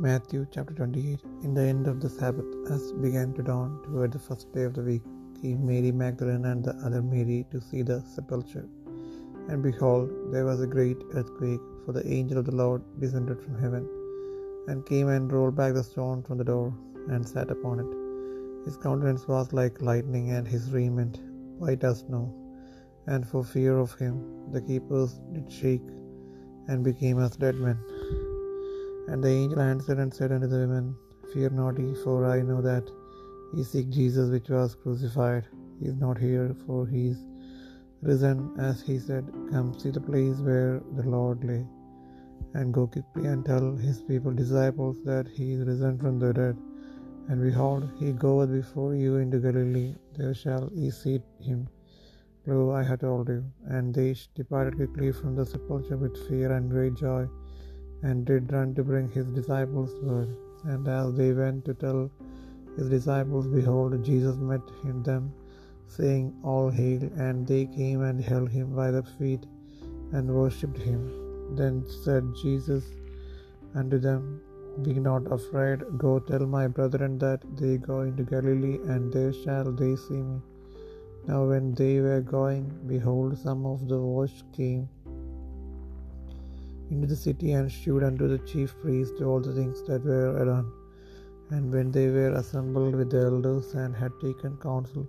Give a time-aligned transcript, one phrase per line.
[0.00, 4.20] Matthew chapter 28 In the end of the Sabbath, as began to dawn toward the
[4.26, 5.02] first day of the week,
[5.40, 8.68] came Mary Magdalene and the other Mary to see the sepulchre.
[9.48, 13.58] And behold, there was a great earthquake, for the angel of the Lord descended from
[13.64, 13.84] heaven,
[14.68, 16.72] and came and rolled back the stone from the door,
[17.08, 17.92] and sat upon it.
[18.66, 21.18] His countenance was like lightning, and his raiment
[21.58, 22.24] white as snow.
[23.08, 24.16] And for fear of him,
[24.52, 25.90] the keepers did shake,
[26.68, 27.80] and became as dead men.
[29.10, 30.86] And the angel answered and said unto the women,
[31.32, 32.86] Fear not ye, for I know that
[33.54, 35.44] ye seek Jesus which was crucified.
[35.80, 37.20] He is not here, for he is
[38.10, 39.24] risen, as he said.
[39.52, 41.62] Come see the place where the Lord lay,
[42.58, 46.56] and go quickly and tell his people disciples that he is risen from the dead.
[47.28, 51.18] And behold, he goeth before you into Galilee; there shall ye see
[51.50, 51.60] him.
[52.50, 53.42] Lo, I have told you.
[53.76, 57.22] And they departed quickly from the sepulchre with fear and great joy,
[58.02, 60.36] and did run to bring his disciples to word.
[60.64, 62.10] And as they went to tell
[62.76, 64.60] his disciples, behold, Jesus met
[65.08, 65.32] them,
[65.86, 67.02] saying, All hail!
[67.26, 69.46] And they came and held him by the feet,
[70.12, 71.02] and worshipped him.
[71.60, 72.84] Then said Jesus
[73.74, 74.40] unto them,
[74.82, 75.80] Be not afraid.
[76.04, 80.38] Go tell my brethren that they go into Galilee, and there shall they see me.
[81.28, 84.88] Now when they were going, behold, some of the watch came
[86.90, 90.70] into the city and shewed unto the chief priest all the things that were done.
[91.50, 95.06] And when they were assembled with the elders and had taken counsel,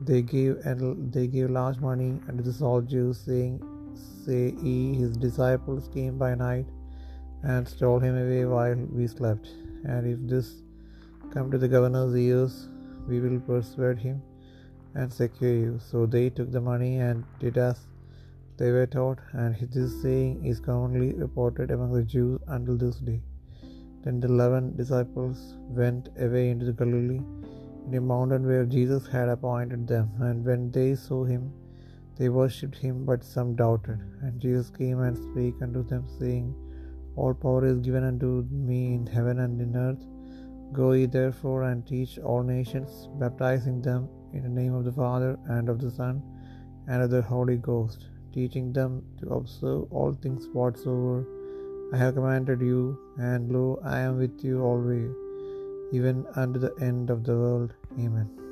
[0.00, 3.62] they gave and they gave large money unto the soldiers, saying,
[4.24, 6.66] Say ye, his disciples came by night
[7.42, 9.48] and stole him away while we slept.
[9.84, 10.62] And if this
[11.32, 12.68] come to the governor's ears,
[13.08, 14.22] we will persuade him
[14.94, 15.78] and secure you.
[15.90, 17.80] So they took the money and did as
[18.58, 23.20] they were taught, and this saying is commonly reported among the Jews until this day.
[24.02, 25.38] Then the eleven disciples
[25.80, 27.22] went away into the Galilee,
[27.86, 30.10] in a mountain where Jesus had appointed them.
[30.26, 31.44] And when they saw him,
[32.18, 34.00] they worshipped him, but some doubted.
[34.22, 36.48] And Jesus came and spake unto them, saying,
[37.16, 38.30] All power is given unto
[38.70, 40.04] me in heaven and in earth.
[40.78, 45.38] Go ye therefore and teach all nations, baptizing them in the name of the Father
[45.56, 46.22] and of the Son
[46.88, 51.18] and of the Holy Ghost, teaching them to observe all things whatsoever
[51.92, 55.14] I have commanded you, and lo, I am with you always,
[55.92, 57.74] even unto the end of the world.
[57.92, 58.45] Amen.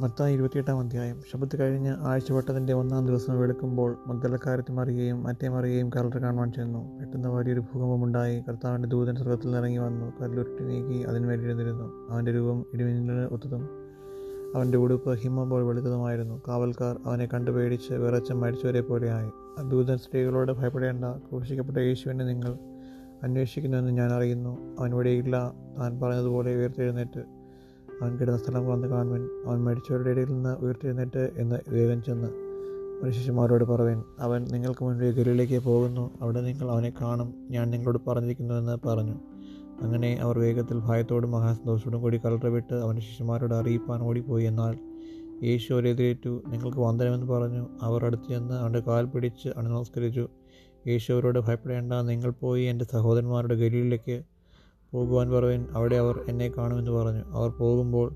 [0.00, 1.22] Mathai ഇരുപത്തിയെട്ടാം അധ്യായം.
[1.32, 6.98] ശബത്ത് കഴിഞ്ഞ് ആഴ്ചവട്ടത്തിന്റെ ഒന്നാം ദിവസം വെളുക്കുമ്പോൾ മഗ്ദലക്കാരത്തി മറിയുകയും മറ്റേ മറിയുകയും കലർ കാണുവാൻ ചെന്നു.
[6.98, 8.40] പെട്ടെന്ന് വലിയൊരു ഭൂകമ്പമുണ്ടായി.
[8.48, 10.12] കർത്താവിന്റെ ദൂതൻ സ്വർഗത്തിൽ ഇറങ്ങി വന്നു.
[10.22, 13.68] കല്ലുരുട്ടി നീക്കി അതിന്മേലിരുന്നിരുന്നു അവന്റെ രൂപം ഇടിമിന്നലിന് ഒത്തതും
[14.54, 16.42] അവന്റെ ഉടുപ്പ് ഹിമം പോലെ വെളുത്തതുമായിരുന്നു.
[16.48, 19.30] കാവൽക്കാർ അവനെ കണ്ടു പേടിച്ച് വിറച്ച് മരിച്ചവരെ പോലെയായി.
[19.68, 21.04] ദൂതൻ സ്ത്രീകളോട് ഭയപ്പെടേണ്ട.
[21.04, 22.58] ക്രൂശിക്കപ്പെട്ട യേശുവിനെ നിങ്ങൾ
[23.22, 24.76] അന്വേഷിക്കുന്നുവെന്ന് ഞാൻ അറിയുന്നു.
[24.80, 27.39] അവൻ ഇവിടെയില്ല താൻ പറഞ്ഞതുപോലെ ഉയർത്തെഴുന്നേറ്റ്.
[28.02, 32.28] അവൻ കിടന്ന സ്ഥലം വന്ന് കാണുവൻ അവൻ മരിച്ചവരുടെ ഇടയിൽ നിന്ന് ഉയർത്തെഴുന്നേറ്റ് എന്ന് വേഗം ചെന്ന്
[33.02, 33.64] ഒരു ശിശുമാരോട്
[34.18, 36.10] അവൻ നിങ്ങൾക്ക് മുൻപ് ഗലിയിലേക്ക് പോകുന്നു.
[36.20, 37.34] അവിടെ നിങ്ങൾ അവനെ കാണും.
[37.50, 39.14] ഞാൻ നിങ്ങളോട് പറഞ്ഞിരിക്കുന്നുവെന്ന് പറഞ്ഞു.
[39.82, 44.44] അങ്ങനെ അവർ വേഗത്തിൽ ഭയത്തോടും മഹാസന്തോഷത്തോടും കൂടി കലറ വിട്ട് അവൻ ശിശുമാരോട് അറിയിപ്പാൻ ഓടിപ്പോയി.
[44.44, 44.78] എന്നാൽ
[45.44, 47.66] യേശു അവരെതിരേറ്റു നിങ്ങൾക്ക് വന്ദനമെന്ന് പറഞ്ഞു.
[47.82, 50.28] അവർ അടുത്ത് ചെന്ന് അവന്റെ കാൽ പിടിച്ച് അണു നമസ്കരിച്ചു.
[50.88, 51.92] യേശു അവരോട് ഭയപ്പെടേണ്ട.
[51.92, 54.22] നിങ്ങൾ പോയി എന്റെ സഹോദരന്മാരുടെ ഗലിയിലേക്ക്
[54.92, 57.22] പോകുവാൻ പറവൻ അവിടെ അവർ എന്നെ കാണുമെന്ന് പറഞ്ഞു.
[57.30, 58.14] അവർ പോകുമ്പോൾ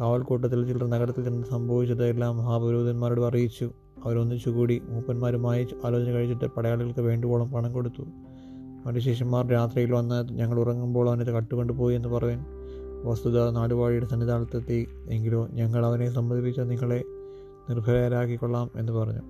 [0.00, 3.70] കാവൽക്കൂട്ടത്തിൽ ചിലർ നഗരത്തിൽ ചെന്ന് സംഭവിച്ചതെല്ലാം മഹാപുരോഹിതന്മാരോട് അറിയിച്ചു.
[4.04, 8.02] അവരൊന്നിച്ചുകൂടി മൂപ്പന്മാരുമായി ആലോചന കഴിച്ചിട്ട് പടയാളികൾക്ക് വേണ്ടുവോളം പണം കൊടുത്തു.
[8.84, 12.38] അവന്റെ ശിഷ്യന്മാർ രാത്രിയിൽ വന്ന് ഞങ്ങൾ ഉറങ്ങുമ്പോൾ അവനെ കട്ടുകൊണ്ട് പോയി എന്ന് പറവൻ
[13.04, 17.04] വസ്തുത നാടുവാഴിയുടെ സന്നിധാനത്തെത്തി എങ്കിലോ ഞങ്ങൾ അവനെ സമ്മതിപ്പിച്ച നിങ്ങളെ
[17.70, 19.20] നിർഭയരാക്കിക്കൊള്ളാം എന്ന് പറഞ്ഞു.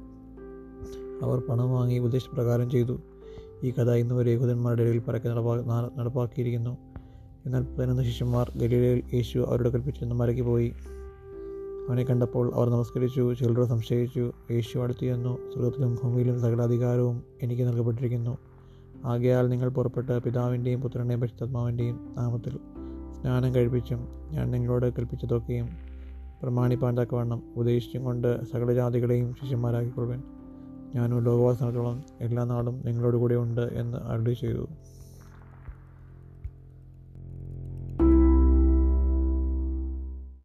[1.22, 2.98] അവർ പണം വാങ്ങി ഉദ്ദേശപ്രകാരം ചെയ്തു.
[3.64, 6.76] ഈ കഥ ഇന്ന് വരെ യഹൂദന്മാരുടെ ഇടയിൽ പരക്കെ നടപ്പാ നടപ്പാക്കിയിരിക്കുന്നു.
[7.46, 10.72] എന്നാൽ പതിനൊന്ന് ശിഷ്യന്മാർ ഗലീലയിൽ യേശു അവരോട് കൽപ്പിച്ചിരുന്ന മലയ്ക്ക് പോയി.
[11.88, 14.32] അവനെ കണ്ടപ്പോൾ അവർ നമസ്കരിച്ചു ചിലർ സംശയിച്ചു.
[14.50, 18.38] യേശു അടുത്തു ചെന്നു സ്വർഗത്തിലും ഭൂമിയിലും സകല അധികാരവും എനിക്ക് നൽകപ്പെട്ടിരിക്കുന്നു.
[19.04, 22.58] ആകയാൽ നിങ്ങൾ പുറപ്പെട്ട് പിതാവിന്റെയും പുത്രന്റെയും പരിശുദ്ധാത്മാവിന്റെയും നാമത്തിൽ
[23.20, 25.68] സ്നാനം കഴിപ്പിച്ചും ഞാൻ നിങ്ങളോട് കൽപ്പിച്ചതൊക്കെയും
[26.42, 30.22] പ്രമാണിപ്പാൻ തക്കവണ്ണം ഉപദേശിച്ചും കൊണ്ട് സകല ജാതികളെയും ശിഷ്യന്മാരാക്കിക്കൊള്ളുവൻ.
[30.94, 34.64] ഞാനും ലോകവാസനത്തോളം എല്ലാ നാളും നിങ്ങളോട് കൂടെ ഉണ്ട് എന്ന് അരുളി ചെയ്തു.